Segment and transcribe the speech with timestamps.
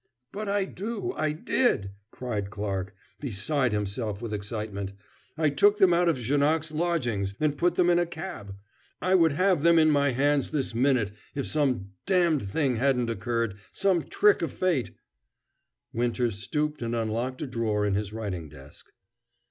[0.31, 4.93] "But I do, I did," cried Clarke, beside himself with excitement.
[5.37, 8.55] "I took them out of Janoc's lodgings, and put them in a cab.
[8.99, 13.11] I would have them in my hands this minute if some d d thing hadn't
[13.11, 14.89] occurred, some trick of fate"
[15.93, 18.87] Winter stooped and unlocked a drawer in his writing desk.